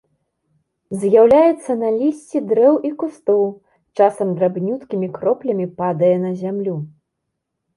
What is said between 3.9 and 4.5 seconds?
часам